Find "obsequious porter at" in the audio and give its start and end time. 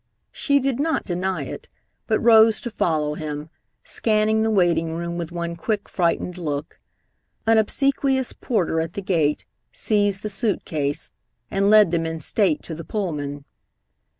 7.59-8.93